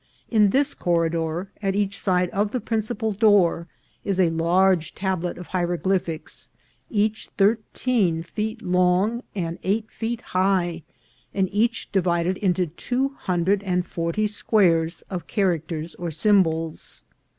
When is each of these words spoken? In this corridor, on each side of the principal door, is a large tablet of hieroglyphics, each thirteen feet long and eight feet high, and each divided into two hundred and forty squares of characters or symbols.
In 0.31 0.49
this 0.49 0.73
corridor, 0.73 1.51
on 1.61 1.75
each 1.75 1.95
side 1.99 2.31
of 2.31 2.49
the 2.49 2.59
principal 2.59 3.11
door, 3.11 3.67
is 4.03 4.19
a 4.19 4.31
large 4.31 4.95
tablet 4.95 5.37
of 5.37 5.45
hieroglyphics, 5.53 6.49
each 6.89 7.27
thirteen 7.37 8.23
feet 8.23 8.63
long 8.63 9.21
and 9.35 9.59
eight 9.61 9.91
feet 9.91 10.21
high, 10.21 10.81
and 11.35 11.47
each 11.51 11.91
divided 11.91 12.37
into 12.37 12.65
two 12.65 13.09
hundred 13.09 13.61
and 13.61 13.85
forty 13.85 14.25
squares 14.25 15.03
of 15.11 15.27
characters 15.27 15.93
or 15.93 16.09
symbols. 16.09 17.03